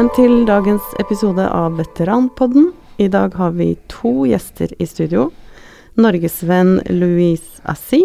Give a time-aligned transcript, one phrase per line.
[0.00, 2.70] Velkommen til dagens episode av Veteranpodden.
[2.96, 5.26] I dag har vi to gjester i studio.
[6.00, 7.98] Norgesvenn Louise Assi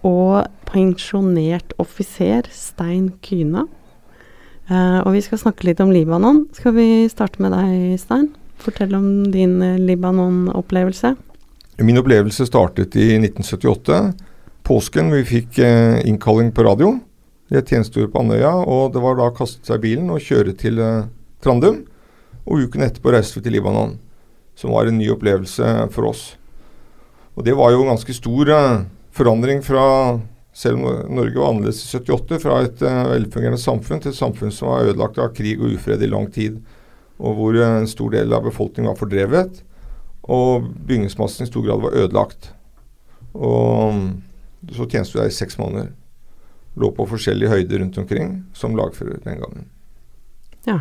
[0.00, 3.66] og pensjonert offiser Stein Kyna.
[4.70, 6.46] Uh, og vi skal snakke litt om Libanon.
[6.56, 8.30] Skal vi starte med deg, Stein?
[8.64, 11.12] Fortell om din eh, Libanon-opplevelse.
[11.84, 14.00] Min opplevelse startet i 1978.
[14.64, 16.94] Påsken vi fikk uh, innkalling på radio.
[17.52, 20.56] Jeg tjenestegjorde på Andøya, og det var da å kaste seg i bilen og kjøre
[20.64, 20.80] til
[21.46, 21.84] Trandum.
[22.46, 23.96] Og uken etterpå reiste vi til Libanon,
[24.58, 26.28] som var en ny opplevelse for oss.
[27.36, 29.86] Og det var jo en ganske stor eh, forandring fra
[30.56, 34.54] selv om Norge var annerledes i 78, fra et uh, velfungerende samfunn til et samfunn
[34.54, 36.62] som var ødelagt av krig og ufred i lang tid,
[37.20, 39.60] og hvor uh, en stor del av befolkningen var fordrevet,
[40.24, 42.54] og bygningsmassen i stor grad var ødelagt.
[43.36, 44.00] Og
[44.72, 45.92] så tjeneste du der i seks måneder.
[46.80, 49.68] Lå på forskjellige høyder rundt omkring som lagfører den gangen.
[50.66, 50.80] Ja.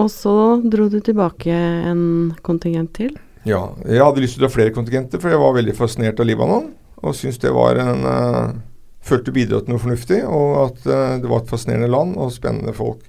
[0.00, 0.34] Og så
[0.64, 2.02] dro du tilbake en
[2.46, 3.14] kontingent til?
[3.48, 6.28] Ja, jeg hadde lyst til å dra flere kontingenter, for jeg var veldig fascinert av
[6.28, 6.70] Libanon
[7.00, 8.58] og syntes det var en uh,
[9.00, 13.00] Følte bidratt noe fornuftig, og at uh, det var et fascinerende land og spennende folk.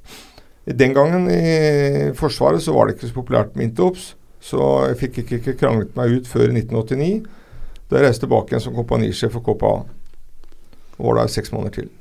[0.63, 5.19] Den gangen i Forsvaret så var det ikke så populært med Intops, så jeg fikk
[5.25, 7.27] ikke, ikke kranglet meg ut før i 1989,
[7.91, 9.73] da jeg reiste tilbake igjen som kompanisjef for KPA.
[10.95, 11.91] Og var der seks måneder til.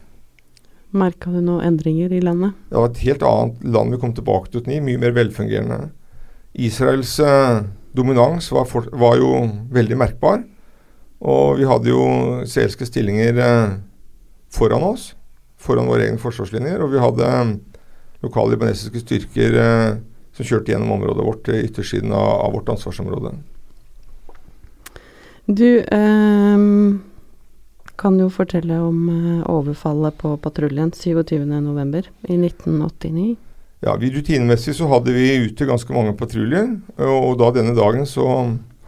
[0.90, 2.56] Merka du noen endringer i landet?
[2.70, 5.80] Det var et helt annet land vi kom tilbake til 89, mye mer velfungerende.
[6.58, 7.62] Israels uh,
[7.94, 9.34] dominans var, for, var jo
[9.70, 10.42] veldig merkbar.
[11.20, 12.02] Og vi hadde jo
[12.48, 13.72] seelske stillinger eh,
[14.52, 15.10] foran oss,
[15.60, 16.80] foran våre egne forsvarslinjer.
[16.80, 17.50] Og vi hadde eh,
[18.24, 19.98] lokale libanesiske styrker eh,
[20.36, 23.34] som kjørte gjennom området vårt, eh, yttersiden av, av, vårt ansvarsområde.
[25.50, 26.64] Du eh,
[28.00, 32.08] kan jo fortelle om eh, overfallet på patruljen 27.11.
[32.28, 33.36] i 1989.
[33.80, 36.66] Ja, Rutinemessig så hadde vi ute ganske mange patruljer.
[37.00, 38.26] Og, da denne dagen så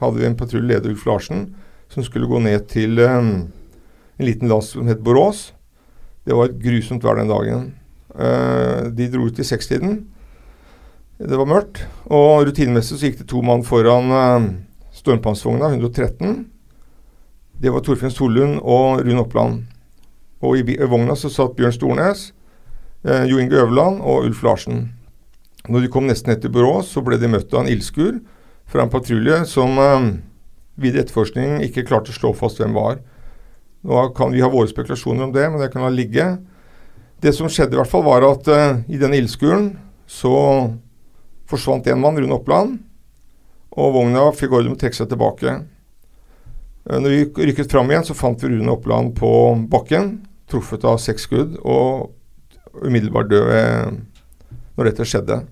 [0.02, 1.46] hadde vi en patruljeleder, Ulf Larsen,
[1.92, 3.30] som skulle gå ned til um,
[4.18, 5.50] en liten landsby som het Borås.
[6.28, 7.70] Det var et grusomt vær den dagen.
[8.12, 10.02] Uh, de dro ut i sekstiden.
[11.22, 11.86] Det var mørkt.
[12.12, 14.50] Og rutinemessig så gikk det to mann foran uh,
[15.00, 16.51] stormpanservogna, 113.
[17.62, 19.60] Det var Torfinn Solund og Rune Oppland.
[20.42, 22.32] Og i, vogna så satt Bjørn Stornes,
[23.06, 24.90] eh, Jo Inge Øverland og Ulf Larsen.
[25.68, 28.18] Når de kom nesten til Borås, så ble de møtt av en ildskur
[28.66, 29.78] fra en patrulje som
[30.74, 32.98] videre etterforskning ikke klarte å slå fast hvem var.
[33.82, 36.26] Nå kan vi ha våre spekulasjoner om det, men det kan la ligge.
[37.22, 39.72] Det som skjedde, i hvert fall var at eh, i denne ildskuren
[40.10, 40.34] så
[41.50, 42.80] forsvant en mann, Rune Oppland,
[43.72, 45.60] og vogna fikk ordre om å trekke seg tilbake.
[46.88, 49.32] Uh, når vi rykket fram igjen, så fant vi Rune Oppland på
[49.70, 50.16] bakken,
[50.50, 52.12] truffet av seks skudd, og
[52.82, 54.00] umiddelbart død
[54.76, 55.42] når dette skjedde.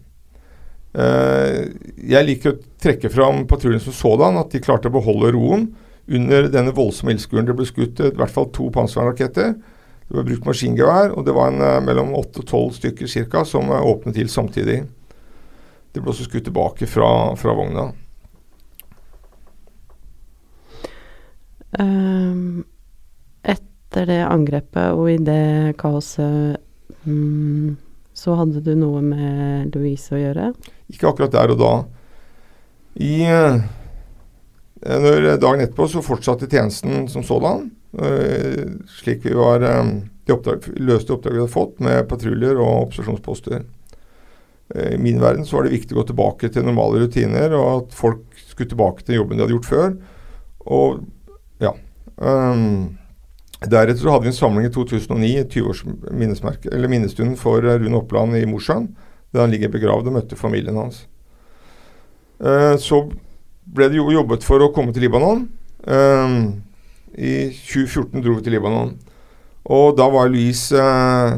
[0.91, 1.71] Uh,
[2.03, 5.69] jeg liker å trekke fram patruljen som sådan, at de klarte å beholde roen
[6.11, 7.47] under denne voldsomme ildskuren.
[7.47, 9.55] Det ble skutt i hvert fall to panservernraketter.
[9.55, 13.71] Det ble brukt maskingevær, og det var en, mellom åtte og tolv stykker cirka, som
[13.71, 14.81] åpnet til samtidig.
[15.95, 17.93] Det ble også skutt tilbake fra, fra vogna.
[23.51, 26.59] Etter det angrepet og i det kaoset
[27.07, 27.77] um,
[28.21, 30.51] så hadde du noe med Louise å gjøre?
[30.93, 31.73] Ikke akkurat der og da.
[33.01, 33.61] I, eh,
[34.83, 37.71] når dagen etterpå så fortsatte tjenesten som sådan.
[37.97, 38.67] Eh,
[39.01, 39.93] slik vi var eh,
[40.27, 43.65] de oppdrag, løste oppdraget vi hadde fått med patruljer og observasjonsposter.
[44.71, 47.97] I min verden så var det viktig å gå tilbake til normale rutiner, og at
[47.99, 49.97] folk skulle tilbake til jobben de hadde gjort før.
[50.71, 51.01] Og
[51.61, 51.75] ja.
[52.17, 52.97] Um,
[53.61, 58.89] Deretter hadde vi en samling i 2009, 20-års minnestunden for Rune Oppland i Mosjøen,
[59.35, 61.05] der han ligger begravd og møtte familien hans.
[62.41, 63.05] Uh, så
[63.71, 65.45] ble det jo jobbet for å komme til Libanon.
[65.85, 66.63] Um,
[67.13, 68.95] I 2014 dro vi til Libanon.
[69.71, 71.37] Og da var Louise uh,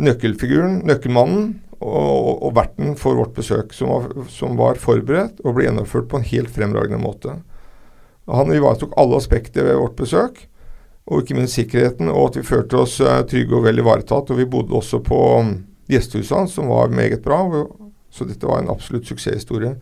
[0.00, 1.52] nøkkelfiguren, nøkkelmannen,
[1.82, 6.20] og, og, verten for vårt besøk, som var, som var, forberedt og ble gjennomført på
[6.20, 7.40] en helt fremragende måte.
[8.30, 10.44] Han ivaretok alle aspekter ved vårt besøk
[11.10, 14.30] og ikke minst sikkerheten, og at vi følte oss uh, trygge og vel ivaretatt.
[14.30, 15.56] Og vi bodde også på um,
[15.90, 17.42] gjestehuset hans, som var meget bra,
[18.12, 19.74] så dette var en absolutt suksesshistorie.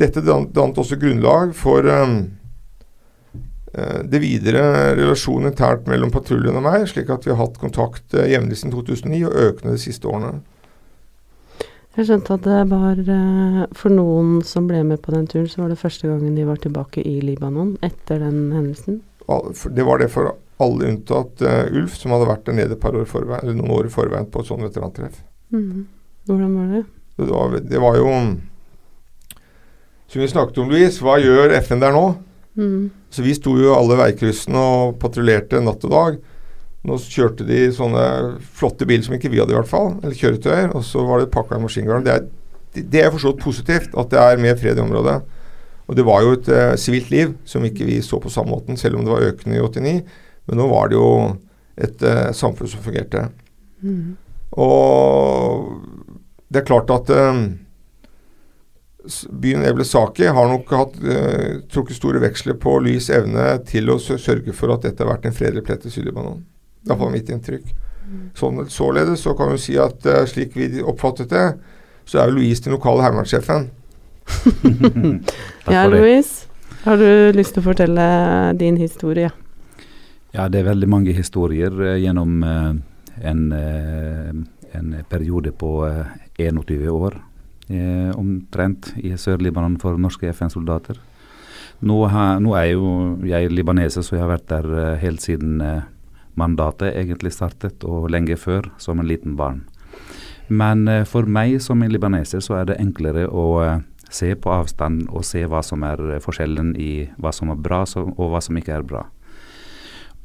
[0.00, 2.20] Dette dannet også grunnlag for um,
[4.10, 8.26] det videre relasjonen internt mellom patruljen og meg, slik at vi har hatt kontakt uh,
[8.28, 10.42] jevnlig siden 2009 og økende de siste årene.
[11.98, 13.00] Jeg skjønte at det var
[13.76, 16.60] For noen som ble med på den turen, så var det første gangen de var
[16.62, 19.00] tilbake i Libanon etter den hendelsen?
[19.74, 23.06] Det var det for alle unntatt uh, Ulf, som hadde vært der nede par år
[23.08, 25.22] forveien, eller noen år i forveien på et sånt veterantreff.
[25.54, 25.86] Mm.
[26.28, 26.82] Hvordan var det?
[27.20, 28.10] Det var, det var jo
[30.10, 32.04] Som vi snakket om, Louise, hva gjør FN der nå?
[32.58, 32.90] Mm.
[33.10, 36.18] Så vi sto jo alle veikryssene og patruljerte natt og dag.
[36.88, 38.04] Nå kjørte de sånne
[38.56, 39.92] flotte biler som ikke vi hadde, i hvert fall.
[40.00, 40.70] Eller kjøretøyer.
[40.76, 42.06] Og så var det pakka i maskingarden.
[42.06, 45.18] Det er, det er forstått positivt at det er mer fred i området.
[45.90, 48.78] Og det var jo et eh, sivilt liv som ikke vi så på samme måten,
[48.80, 49.96] selv om det var økende i 89.
[50.48, 51.08] Men nå var det jo
[51.80, 53.26] et eh, samfunn som fungerte.
[53.82, 54.14] Mm.
[54.60, 55.74] Og
[56.50, 57.42] det er klart at eh,
[59.30, 64.54] byen Eblesaki har nok hatt, eh, trukket store veksler på Lys evne til å sørge
[64.56, 66.42] for at dette har vært en fredelig plett i Syd-Libanon.
[66.86, 67.66] Det var mitt inntrykk.
[68.34, 71.44] Sånn, således så kan vi si at uh, slik vi oppfattet det,
[72.08, 73.68] så er jo Louise den lokale heimevernssjefen.
[75.74, 76.48] ja, Louise,
[76.82, 78.06] har du lyst til å fortelle
[78.58, 79.30] din historie?
[80.34, 85.72] Ja, det er veldig mange historier uh, gjennom en, en, periode på
[86.40, 87.20] 21 år
[87.70, 90.98] eh, omtrent i Sør-Libanon for norske FN-soldater.
[91.80, 91.96] Nå,
[92.44, 92.90] nå, er jo
[93.24, 95.86] jeg libaneser, så jeg har vært der eh, helt siden eh,
[96.34, 99.64] mandatet egentlig startet, og lenge før, som en liten barn.
[100.50, 103.78] Men eh, for meg som en libaneser, så er det enklere å eh,
[104.10, 107.84] se på avstand og se hva som er eh, forskjellen i hva som er bra
[107.86, 109.06] og hva som ikke er bra.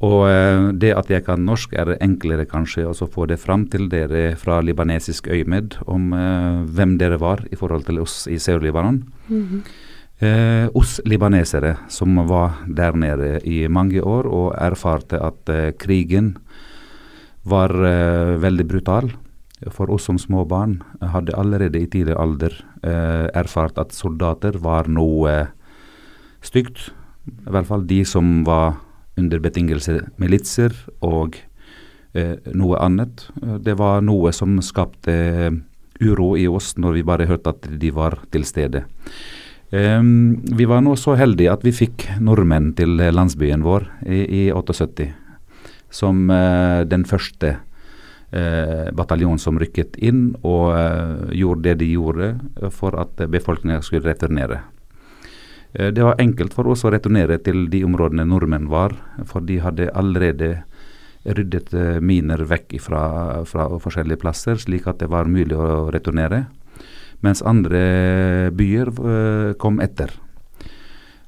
[0.04, 0.28] Og
[0.76, 4.58] det at jeg kan norsk, er enklere kanskje å få det fram til dere fra
[4.60, 6.10] libanesisk øyemed om
[6.68, 8.98] hvem dere var i forhold til oss i Sør-Libanon.
[9.30, 9.62] Mm -hmm.
[10.18, 16.36] Eh, oss libanesere som var der nede i mange år og erfarte at eh, krigen
[17.46, 19.12] var eh, veldig brutal.
[19.72, 22.52] For oss som små barn hadde allerede i tidlig alder
[22.84, 25.46] eh, erfart at soldater var noe
[26.44, 26.90] stygt.
[27.26, 28.76] I hvert fall de som var
[29.16, 31.38] under betingelse militser og
[32.12, 33.30] eh, noe annet.
[33.64, 35.56] Det var noe som skapte eh,
[36.04, 38.84] uro i oss når vi bare hørte at de var til stede.
[39.76, 44.42] Um, vi var nå så heldige at vi fikk nordmenn til landsbyen vår i, i
[44.54, 45.10] 78.
[45.92, 52.32] Som uh, den første uh, bataljon som rykket inn og uh, gjorde det de gjorde
[52.72, 54.62] for at befolkningen skulle returnere.
[55.78, 58.96] Eh, det var enkelt for oss å returnere til de områdene nordmenn var,
[59.28, 60.62] for de hadde allerede
[61.26, 63.02] ryddet eh, miner vekk fra,
[63.48, 66.46] fra forskjellige plasser, slik at det var mulig å returnere.
[67.24, 70.12] Mens andre byer eh, kom etter.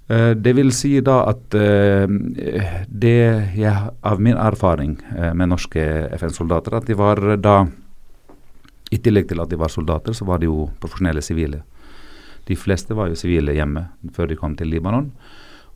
[0.09, 3.17] Det vil si da at det
[3.61, 4.95] jeg, av min erfaring
[5.37, 5.83] med norske
[6.17, 7.59] FN-soldater, at de var da
[8.89, 11.61] I tillegg til at de var soldater, så var de jo profesjonelle sivile.
[12.49, 13.85] De fleste var jo sivile hjemme
[14.17, 15.11] før de kom til Libanon.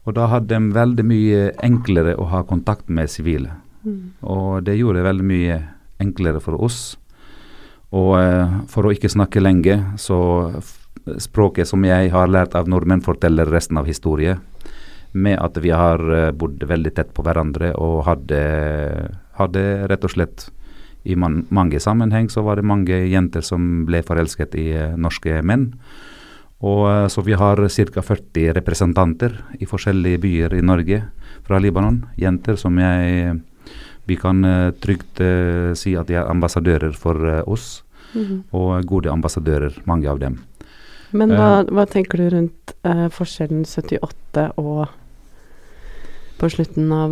[0.03, 3.53] Og da hadde de veldig mye enklere å ha kontakt med sivile.
[3.85, 4.01] Mm.
[4.25, 5.59] Og det gjorde det veldig mye
[6.03, 6.97] enklere for oss.
[7.93, 10.19] Og eh, for å ikke snakke lenge, så
[11.21, 14.41] språket som jeg har lært av nordmenn, forteller resten av historien.
[15.13, 18.39] Med at vi har uh, bodd veldig tett på hverandre og hadde,
[19.37, 20.47] hadde rett og slett
[21.05, 25.43] i man, mange sammenheng så var det mange jenter som ble forelsket i uh, norske
[25.45, 25.75] menn.
[26.63, 28.03] Og eh, Så vi har ca.
[28.03, 31.03] 40 representanter i forskjellige byer i Norge
[31.43, 32.05] fra Libanon.
[32.17, 33.41] Jenter som jeg
[34.05, 37.85] Vi kan eh, trygt uh, si at de er ambassadører for uh, oss.
[38.15, 38.43] Mm -hmm.
[38.51, 40.39] Og gode ambassadører, mange av dem.
[41.13, 44.87] Men hva, hva tenker du rundt uh, forskjellen 78 og
[46.39, 47.11] på slutten av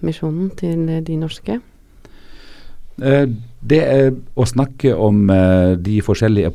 [0.00, 1.60] misjonen til de norske?
[3.60, 5.26] det er å snakke om
[5.78, 6.50] de forskjellige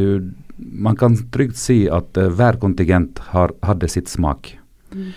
[0.00, 0.20] jo
[0.58, 4.54] man kan trygt si at uh, hver kontingent har, hadde sitt smak.
[4.94, 5.12] Mm.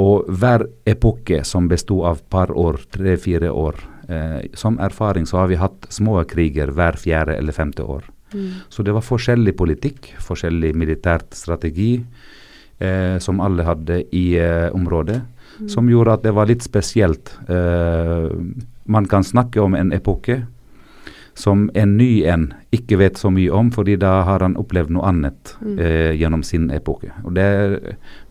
[0.00, 3.76] Og hver epoke som besto av par år, tre-fire år
[4.08, 8.06] eh, Som erfaring så har vi hatt små kriger hver fjerde eller femte år.
[8.32, 8.64] Mm.
[8.68, 12.00] Så det var forskjellig politikk, forskjellig militært strategi,
[12.80, 15.20] eh, som alle hadde i eh, området,
[15.60, 15.68] mm.
[15.68, 17.34] som gjorde at det var litt spesielt.
[17.52, 18.32] Eh,
[18.88, 20.42] man kan snakke om en epoke
[21.42, 25.08] som en ny en ikke vet så mye om, fordi da har han opplevd noe
[25.10, 25.78] annet mm.
[25.78, 27.10] eh, gjennom sin epoke.
[27.26, 27.78] Og Det er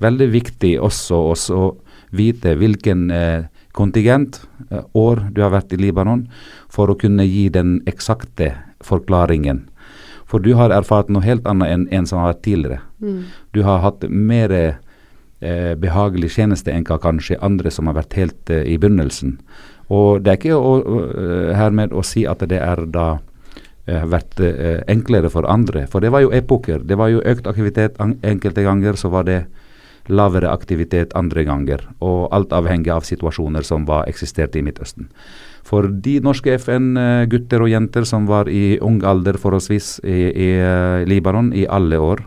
[0.03, 1.71] veldig viktig også, også å
[2.15, 6.27] vite hvilken eh, kontingent, eh, år du har vært i Libanon,
[6.71, 8.53] for å kunne gi den eksakte
[8.83, 9.65] forklaringen.
[10.31, 12.79] For du har erfart noe helt annet enn en som har vært tidligere.
[13.03, 13.19] Mm.
[13.51, 18.53] Du har hatt mer eh, behagelig tjeneste enn hva kanskje andre som har vært helt
[18.53, 19.35] eh, i begynnelsen.
[19.91, 24.39] Og det er ikke å, uh, hermed å si at det er da uh, vært
[24.39, 26.85] uh, enklere for andre, for det var jo epoker.
[26.87, 27.99] Det var jo økt aktivitet.
[27.99, 29.41] Enkelte ganger så var det
[30.09, 31.83] lavere aktivitet andre ganger.
[31.99, 35.09] Og alt avhengig av situasjoner som var eksisterte i Midtøsten.
[35.67, 41.05] For de norske FN-gutter og -jenter som var i ung alder forholdsvis i, i uh,
[41.05, 42.25] Libanon i alle år.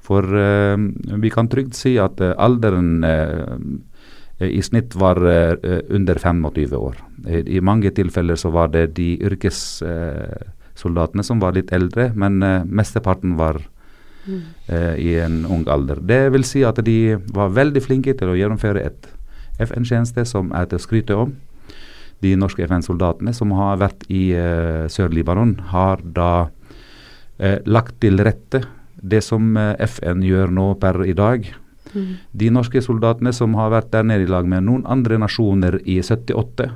[0.00, 0.76] For uh,
[1.20, 3.02] vi kan trygt si at uh, alderen
[4.40, 5.16] i snitt var
[5.92, 6.96] under 25 år.
[7.28, 12.38] I, I, mange tilfeller så var det de yrkessoldatene som var litt eldre, men
[12.70, 13.60] mesteparten var
[14.24, 14.40] mm.
[14.96, 16.00] i en ung alder.
[16.00, 19.10] Det vil si at de var veldig flinke til å gjennomføre et
[19.60, 21.36] FN-tjeneste som er til å skryte om
[22.24, 24.32] de norske FN-soldatene som har vært i
[24.92, 26.48] Sør-Libanon, har da
[27.64, 28.64] lagt til rette
[29.00, 31.46] det som FN gjør nå per i dag.
[31.94, 32.12] Mm.
[32.32, 36.00] De norske soldatene som har vært der nede i lag med noen andre nasjoner i
[36.02, 36.68] 78,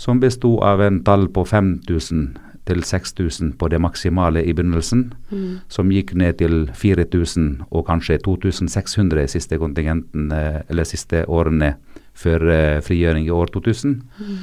[0.00, 2.30] som besto av en tall på 5000
[2.68, 5.52] til 6000 på det maksimale i begynnelsen, mm.
[5.68, 11.74] som gikk ned til 4000 og kanskje 2600 siste kontingenten, eller siste årene
[12.14, 12.46] før
[12.84, 13.96] frigjøring i år 2000.
[14.20, 14.36] Mm.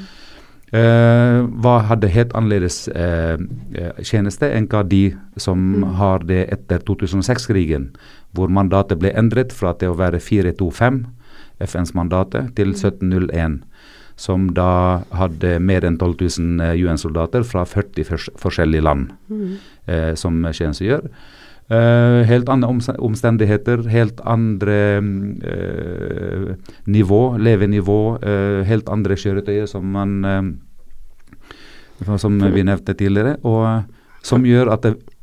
[0.68, 3.40] Uh, hva hadde helt annerledes uh,
[4.04, 5.86] tjeneste enn hva de som mm.
[5.96, 7.86] har det etter 2006-krigen,
[8.38, 11.02] hvor mandatet ble endret fra til å være 425,
[11.66, 13.58] FNs mandatet, til 1701.
[13.58, 13.64] Mm.
[14.18, 19.52] Som da hadde mer enn 12 000 UN-soldater fra 40 fors forskjellige land mm.
[19.94, 21.06] eh, som tjenestegjør.
[21.68, 22.70] Uh, helt andre
[23.04, 26.54] omstendigheter, helt andre uh,
[26.88, 30.56] nivå, levenivå, uh, helt andre kjøretøyer som man
[32.18, 33.36] Som vi nevnte tidligere.
[33.44, 33.84] Og
[34.24, 35.17] som gjør at, det,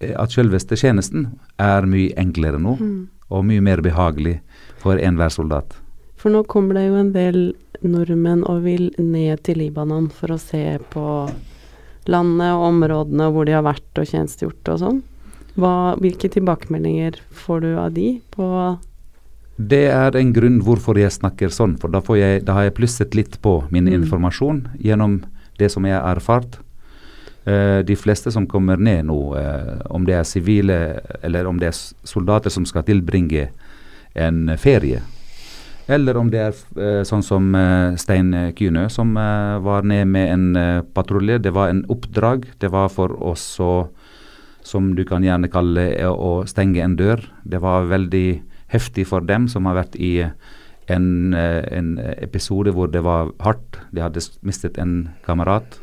[0.00, 1.28] at selveste tjenesten
[1.60, 2.76] er mye enklere nå.
[2.80, 3.00] Mm.
[3.30, 4.40] Og mye mer behagelig
[4.82, 5.76] for enhver soldat.
[6.18, 7.38] For nå kommer det jo en del
[7.80, 11.04] nordmenn og vil ned til Libanon for å se på
[12.10, 15.00] landet og områdene hvor de har vært og tjenestegjort og sånn.
[15.60, 18.46] Hvilke tilbakemeldinger får du av de på
[19.70, 23.16] Det er en grunn hvorfor jeg snakker sånn, for da, jeg, da har jeg plusset
[23.18, 23.94] litt på min mm.
[24.00, 25.20] informasjon gjennom
[25.60, 26.60] det som jeg har erfart.
[27.48, 30.76] Uh, de fleste som kommer ned nå, uh, om det er sivile
[31.24, 33.46] eller om det er soldater som skal tilbringe
[34.12, 35.00] en ferie,
[35.88, 37.48] eller om det er uh, sånn som
[37.98, 41.40] Stein Kynø, som var ned med en patrulje.
[41.40, 42.44] Det var en oppdrag.
[42.60, 43.88] Det var for oss å
[44.62, 47.22] som du kan gjerne kalle å stenge en dør.
[47.48, 50.12] Det var veldig heftig for dem som har vært i
[50.90, 53.80] en, eh, en episode hvor det var hardt.
[53.92, 55.80] De hadde mistet en kamerat.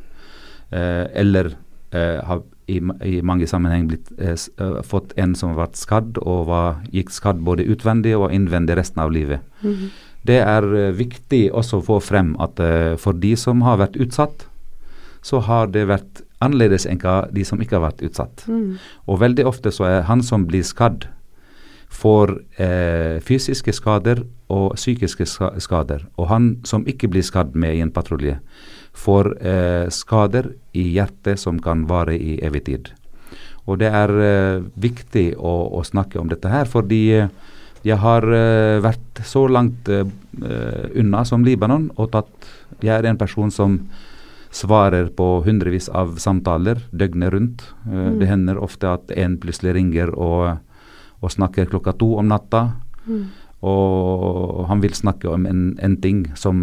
[0.71, 1.55] Eh, eller
[1.91, 4.35] eh, har i, i, mange sammenheng blitt, eh,
[4.83, 9.01] fått en som har vært skadd, og var, gikk skadd både utvendig og innvendig resten
[9.01, 9.39] av livet.
[9.61, 9.89] Mm -hmm.
[10.27, 12.59] Det er viktig også å få frem at
[12.99, 14.47] for de som har vært utsatt,
[15.21, 16.99] så har det vært annerledes enn
[17.31, 18.43] de som ikke har vært utsatt.
[18.47, 18.77] Mm.
[19.07, 21.07] Og veldig ofte så er han som blir skadd,
[21.89, 25.25] får eh, fysiske skader og psykiske
[25.63, 26.05] skader.
[26.17, 28.37] Og han som ikke blir skadd med i en patrulje,
[28.97, 32.91] får eh, skader i hjertet som kan vare i evig tid.
[33.67, 37.31] Og det er eh, viktig å, å, snakke om dette her, fordi eh,
[37.85, 40.01] jeg har uh, vært så langt uh,
[40.97, 42.47] unna som Libanon og tatt
[42.81, 43.77] Jeg er en person som
[44.51, 47.63] svarer på hundrevis av samtaler døgnet rundt.
[47.85, 48.17] Mm.
[48.19, 50.57] Det hender ofte at en plutselig ringer og,
[51.21, 52.69] og snakker klokka to om natta.
[53.07, 53.25] Mm.
[53.67, 56.59] Og han vil snakke om en, en, ting som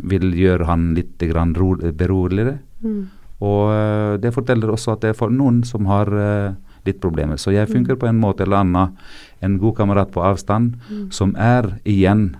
[0.00, 2.56] vil gjøre han litt beroligere.
[2.80, 3.02] Mm.
[3.44, 6.56] Og uh, det forteller også at det er for noen som har uh,
[6.88, 7.36] litt problemer.
[7.36, 8.00] Så jeg funker mm.
[8.00, 8.96] på en måte eller annen
[9.44, 11.08] en god kamerat på avstand, mm.
[11.14, 12.32] som er igjen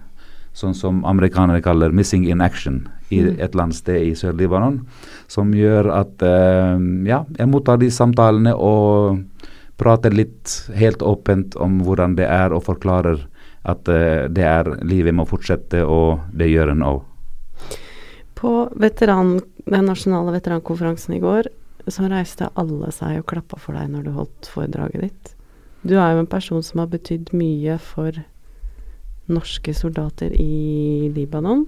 [0.58, 3.36] sånn som amerikanere kaller 'missing in action' i mm.
[3.38, 4.80] et eller annet sted i Sør-Libanon.
[5.30, 9.20] Som gjør at uh, ja, jeg mottar de samtalene og
[9.78, 13.22] prater litt helt åpent om hvordan det er, og forklarer
[13.68, 17.00] at uh, det er livet må fortsette, og det gjør en òg.
[18.38, 21.50] På veteran, den nasjonale veterankonferansen i går
[21.90, 25.32] så reiste alle seg og klappa for deg når du holdt foredraget ditt.
[25.82, 28.14] Du er jo en person som har betydd mye for
[29.28, 31.66] norske soldater i Libanon.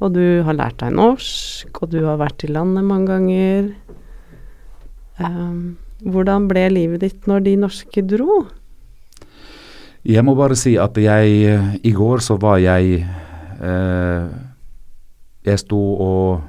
[0.00, 3.70] Og du har lært deg norsk, og du har vært i landet mange ganger.
[5.20, 8.44] Um, hvordan ble livet ditt når de norske dro?
[10.04, 14.26] Jeg må bare si at jeg I går så var jeg eh,
[15.48, 16.42] Jeg sto og,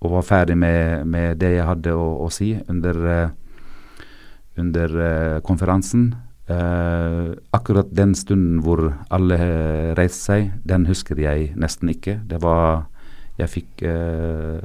[0.00, 4.08] og, var ferdig med, med, det jeg hadde å, å si under, eh,
[4.60, 6.10] under eh, konferansen.
[6.50, 8.82] Eh, akkurat den stunden hvor
[9.12, 9.38] alle
[9.96, 12.20] reiste seg, den husker jeg nesten ikke.
[12.24, 12.88] Det var
[13.40, 14.60] Jeg fikk uh,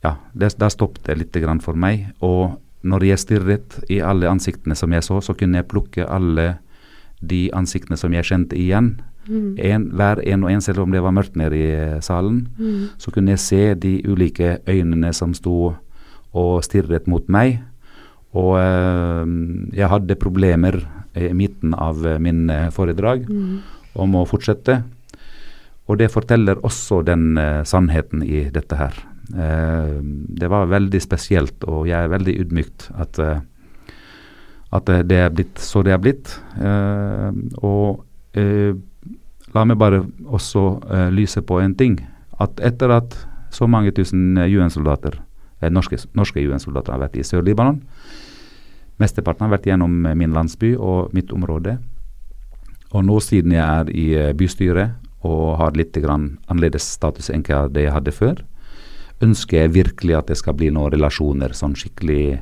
[0.00, 2.12] Ja, der stoppet det litt for meg.
[2.20, 6.58] Og når jeg stirret i alle ansiktene som jeg så, så kunne jeg plukke alle
[7.24, 8.98] de ansiktene som jeg kjente igjen.
[9.24, 9.54] Mm.
[9.58, 12.88] En, hver en og en, selv om det var mørkt nede i eh, salen, Mm.
[12.98, 15.74] så kunne jeg se de ulike øynene som sto
[16.34, 17.62] og stirret mot meg.
[18.34, 19.24] Og øh,
[19.72, 20.82] jeg hadde problemer
[21.16, 23.62] i midten av eh, min foredrag Mm.
[23.94, 24.82] om å fortsette.
[25.88, 28.94] Og det forteller også den uh, sannheten i dette her.
[29.32, 33.40] Eh, det var veldig spesielt, og jeg er veldig ydmykt at, eh,
[34.74, 36.40] at det er blitt så det er blitt.
[36.60, 37.30] Eh,
[37.62, 38.04] og
[39.54, 40.82] la meg bare også
[41.14, 42.00] lyse på en ting.
[42.42, 43.14] At etter at
[43.54, 45.20] så mange tusen UN-soldater,
[45.70, 47.78] norske, norske UN-soldater har vært i Sør-Libanon,
[48.98, 51.78] mesteparten har vært gjennom min landsby og mitt område,
[52.90, 57.94] og nå siden jeg er i bystyret og har litt annerledes status enn det jeg
[57.94, 58.42] hadde før,
[59.24, 62.40] ønsker jeg virkelig at det skal bli noen relasjoner, sånn skikkelig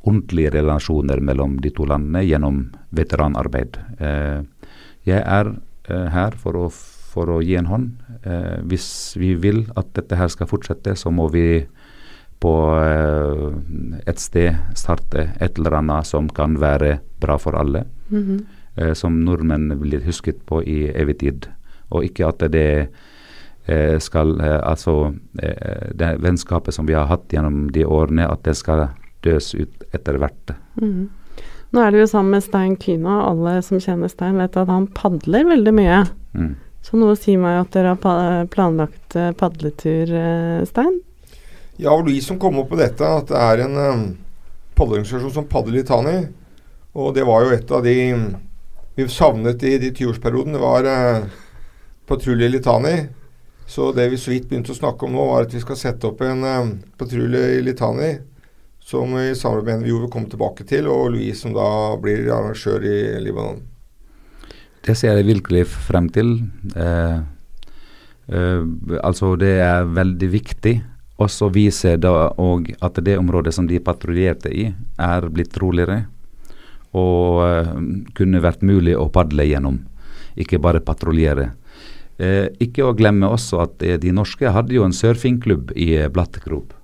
[0.00, 2.62] ordentlige relasjoner mellom de to landene gjennom
[2.96, 3.76] veteranarbeid.
[4.00, 4.40] Eh,
[5.08, 5.52] jeg er
[5.90, 6.64] eh, her for å,
[7.12, 7.90] for å gi en hånd.
[8.24, 8.88] Eh, hvis
[9.20, 11.66] vi vil at dette her skal fortsette, så må vi
[12.40, 12.52] på
[14.08, 18.38] et sted starte et eller annet som kan være bra for alle Mhm.
[18.76, 21.46] eh, som nordmenn blir husket på i evig tid.
[21.90, 22.86] Og ikke at det eh,
[24.00, 25.12] skal eh, Altså
[25.42, 28.88] eh, det vennskapet som vi har hatt gjennom de årene, at det skal
[29.24, 30.54] døs ut etter hvert.
[30.80, 31.10] Mm.
[31.70, 34.70] Nå er du jo sammen med Stein Kyna, og alle som kjenner Stein vet at
[34.70, 36.00] han padler veldig mye.
[36.34, 36.54] Mm.
[36.82, 40.98] Så noe sier meg at dere har planlagt eh, padletur, eh, Stein?
[41.80, 44.02] Ja, og Louise som kom opp på dette, at det er en um,
[44.76, 46.16] padleorganisasjon som padler i Tani.
[46.98, 47.94] Og det var jo et av de
[48.98, 50.56] vi savnet i de tiårsperioden.
[50.56, 51.30] Det var uh,
[52.10, 52.96] patrulje i Litani.
[53.70, 56.08] Så det vi så vidt begynte å snakke om nå, var at vi skal sette
[56.08, 58.16] opp en um, patrulje i Litani.
[58.82, 61.68] Som i samarbeid med NVO vil komme tilbake til, og Louise som da
[62.02, 63.60] blir arrangør i Libanon.
[64.82, 66.32] Det ser jeg virkelig frem til.
[66.74, 67.20] Eh,
[68.32, 68.64] eh,
[69.04, 70.74] altså det er veldig viktig.
[71.22, 76.00] Også vise da òg at det området som de patruljerte i, er blitt roligere.
[76.98, 77.72] Og eh,
[78.18, 79.78] kunne vært mulig å padle gjennom,
[80.34, 81.52] ikke bare patruljere.
[82.20, 86.10] Eh, ikke å glemme også at eh, de norske hadde jo en surfingklubb i eh,
[86.12, 86.74] Blattekrop.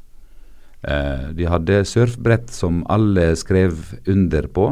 [0.87, 4.71] Eh, de hadde surfbrett som alle skrev under på,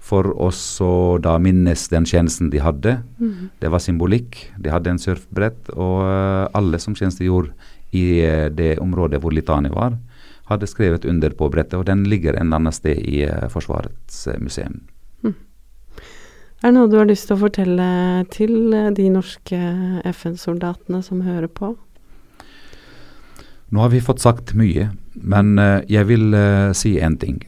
[0.00, 2.96] for også da minnes den tjenesten de hadde.
[3.20, 3.50] Mm.
[3.60, 4.38] Det var symbolikk.
[4.56, 7.52] De hadde en surfbrett, og eh, alle som tjenestegjorde
[7.90, 8.22] i
[8.54, 9.98] det området hvor Litani var,
[10.46, 14.78] hadde skrevet under på brettet, og den ligger en annen sted i Forsvarets museum.
[16.60, 17.84] Er det noe du har lyst til å fortelle
[18.32, 19.58] til eh, de norske
[20.10, 21.72] FN-soldatene som hører på?
[23.70, 27.40] Nå har vi fått sagt mye, men eh, jeg vil eh, si en ting.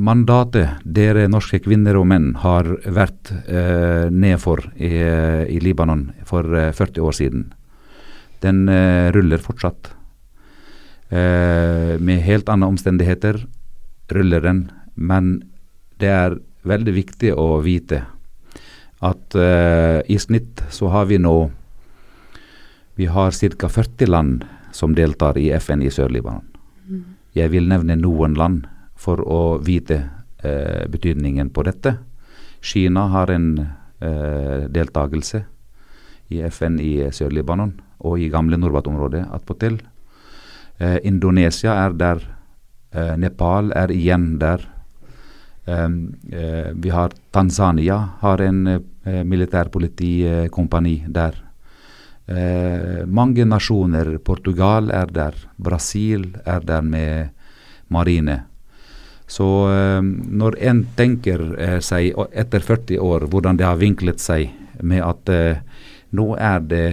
[0.00, 4.94] Mandatet dere norske kvinner og menn har vært eh, nedfor i,
[5.50, 7.44] i Libanon for eh, 40 år siden,
[8.40, 9.90] den eh, ruller fortsatt.
[11.10, 13.42] Eh, med helt andre omstendigheter
[14.14, 14.64] ruller den,
[14.94, 15.36] men
[15.98, 18.06] det er veldig viktig å vite
[19.04, 21.50] at uh, i snitt så har vi nå
[22.94, 23.68] Vi har ca.
[23.68, 26.46] 40 land som deltar i FN i Sør-Libanon.
[27.34, 29.98] Jeg vil nevne noen land for å vite
[30.44, 31.96] uh, betydningen på dette.
[32.62, 35.42] Kina har en uh, deltakelse
[36.30, 39.80] i FN i Sør-Libanon og i gamle Norbat-området attpåtil.
[40.78, 42.22] Eh, Indonesia er der.
[42.92, 44.60] Eh, Nepal er igjen der.
[45.64, 51.44] Um, eh, vi har Tanzania har en eh, militærpolitikompani der.
[52.26, 57.28] Eh, mange nasjoner, Portugal er der, Brasil er der med
[57.88, 58.44] marine.
[59.26, 60.00] Så eh,
[60.40, 65.30] når en tenker eh, seg etter 40 år hvordan det har vinklet seg med at
[66.10, 66.88] nå er det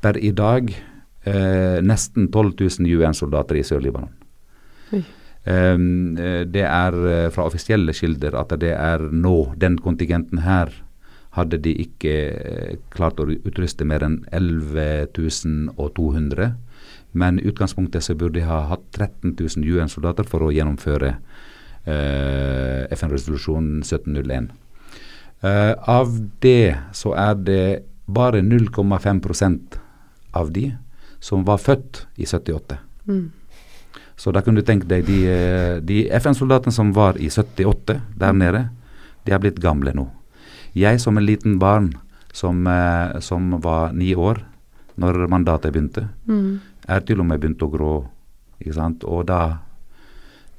[0.00, 0.70] per i dag
[1.84, 4.14] nesten 12 000 UN-soldater i Sør-Libanon.
[5.48, 10.68] Um, eh, det er eh, fra offisielle kilder at det er nå, den kontingenten her,
[11.38, 16.50] hadde de ikke eh, klart å utruste mer enn 11.200
[17.12, 21.16] Men i utgangspunktet så burde de ha hatt 13.000 UN-soldater for å gjennomføre
[21.88, 24.50] FN-resolusjon 1701.
[25.40, 26.10] Eh, av
[26.42, 29.78] det så er det bare 0,5%
[30.34, 30.72] av de
[31.20, 32.78] som var født i 78.
[33.06, 33.28] Mm.
[34.18, 38.32] Så da kan du tenke deg de, eh, de FN-soldatene som var i 78 der
[38.34, 38.64] nede,
[39.24, 40.08] de er blitt gamle nå.
[40.74, 41.92] Jeg som en liten barn
[42.32, 44.42] som, eh, som var ni år
[44.98, 46.60] når mandatet begynte, Mm.
[46.88, 48.08] er til og med begynt å grå.
[48.60, 49.04] Ikke sant?
[49.04, 49.58] Og da,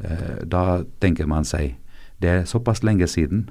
[0.04, 1.76] eh, da tenker man seg
[2.22, 3.48] Det er såpass lenge siden.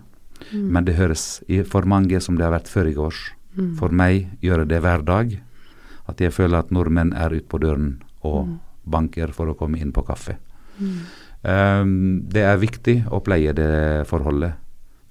[0.52, 0.70] Mm.
[0.72, 3.14] Men det høres for mange som det har vært før i går.
[3.56, 3.76] Mm.
[3.78, 5.40] For meg gjør det det hver dag.
[6.06, 8.58] At jeg føler at nordmenn er ute på døren og Mm.
[8.90, 10.38] Banker for å komme inn på kaffe.
[10.78, 11.00] Mm.
[11.38, 11.92] Um,
[12.26, 14.58] det er viktig å pleie det forholdet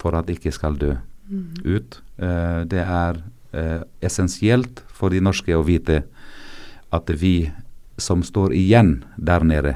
[0.01, 0.95] for at det ikke skal dø
[1.27, 1.59] Mm.
[1.63, 2.01] ut.
[2.17, 3.19] Uh, det er
[3.53, 6.05] uh, essensielt for de norske å vite
[6.93, 7.51] at vi
[7.99, 9.73] som står igjen der nede,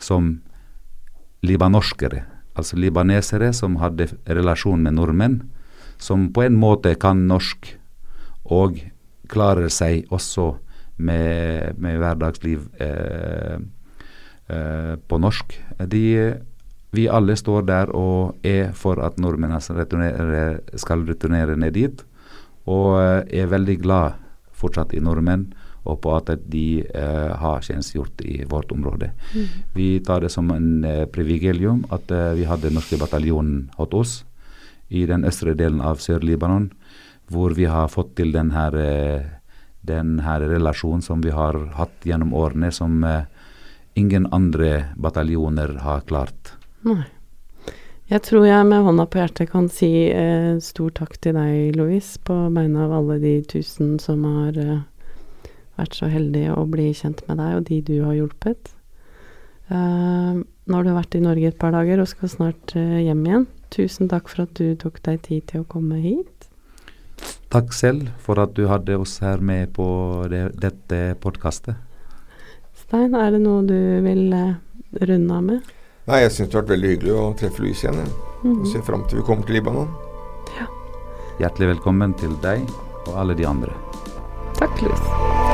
[0.00, 0.38] som
[1.44, 2.24] libanorskere,
[2.56, 5.42] altså libanesere som hadde relasjon med nordmenn,
[6.00, 7.74] som på en måte kan norsk
[8.48, 8.80] og
[9.28, 10.54] klarer seg også
[11.00, 13.56] med, med hverdagsliv eh,
[14.48, 15.56] eh, på norsk.
[15.90, 16.04] De,
[16.96, 22.04] vi alle står der og er for at nordmennene skal returnere, ned dit,
[22.68, 24.20] og eh, er veldig glad
[24.60, 25.48] fortsatt i nordmenn
[25.88, 29.10] og på at de eh, har tjenestegjort i vårt område.
[29.32, 29.46] Mm.
[29.74, 34.12] Vi tar det som en eh, privilegium at eh, vi hadde norske bataljonen hos oss
[34.90, 36.70] i den østre delen av Sør-Libanon,
[37.30, 39.26] hvor vi har fått til den her, eh,
[39.86, 43.24] den her relasjonen som vi har hatt gjennom årene, som eh,
[43.94, 46.54] ingen andre bataljoner har klart.
[46.86, 47.04] Nei.
[48.10, 52.18] Jeg tror jeg med hånda på hjertet kan si eh, stor takk til deg, Louise,
[52.26, 54.80] på vegne av alle de tusen som har eh,
[55.78, 58.72] vært så heldige å bli kjent med deg, og de du har hjulpet.
[59.70, 63.22] Eh, nå har du vært i Norge et par dager og skal snart eh, hjem
[63.28, 63.46] igjen.
[63.70, 66.49] Tusen takk for at du tok deg tid til å komme hit.
[67.50, 69.86] Takk selv for at du hadde oss her med på
[70.30, 71.74] det, dette podkastet.
[72.78, 74.54] Stein, er det noe du vil eh,
[75.02, 75.72] runde av med?
[76.06, 77.98] Nei, jeg syns det har vært veldig hyggelig å treffe Louise igjen.
[78.04, 78.14] Jeg.
[78.44, 78.54] Mhm.
[78.54, 79.90] Og ser fram til vi kommer til Libanon.
[80.60, 80.70] Ja.
[81.42, 82.62] Hjertelig velkommen til deg
[83.08, 83.74] og alle de andre.
[84.60, 85.49] Takk, Louise.